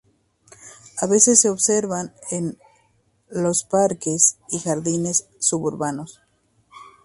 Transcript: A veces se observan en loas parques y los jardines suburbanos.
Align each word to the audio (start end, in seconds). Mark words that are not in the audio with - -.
A 0.99 1.05
veces 1.05 1.39
se 1.39 1.51
observan 1.51 2.11
en 2.31 2.57
loas 3.29 3.63
parques 3.63 4.39
y 4.49 4.55
los 4.55 4.63
jardines 4.63 5.27
suburbanos. 5.37 6.21